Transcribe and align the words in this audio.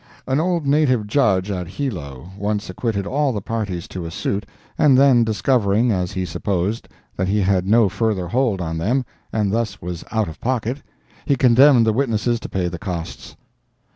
An 0.25 0.39
old 0.39 0.65
native 0.65 1.05
Judge 1.05 1.51
at 1.51 1.67
Hilo 1.67 2.29
once 2.35 2.71
acquitted 2.71 3.05
all 3.05 3.31
the 3.31 3.39
parties 3.39 3.87
to 3.89 4.03
a 4.03 4.09
suit 4.09 4.47
and 4.75 4.97
then 4.97 5.23
discovering, 5.23 5.91
as 5.91 6.13
he 6.13 6.25
supposed, 6.25 6.87
that 7.15 7.27
he 7.27 7.41
had 7.41 7.67
no 7.67 7.87
further 7.87 8.27
hold 8.29 8.61
on 8.61 8.79
them 8.79 9.05
and 9.31 9.51
thus 9.51 9.79
was 9.79 10.03
out 10.09 10.27
of 10.27 10.41
pocket, 10.41 10.81
he 11.27 11.35
condemned 11.35 11.85
the 11.85 11.93
witnesses 11.93 12.39
to 12.39 12.49
pay 12.49 12.67
the 12.67 12.79
costs! 12.79 13.35